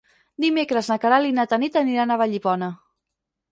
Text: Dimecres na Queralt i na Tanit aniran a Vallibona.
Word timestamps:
Dimecres 0.45 0.89
na 0.91 0.97
Queralt 1.03 1.29
i 1.33 1.37
na 1.41 1.45
Tanit 1.53 1.79
aniran 1.83 2.17
a 2.17 2.19
Vallibona. 2.25 2.73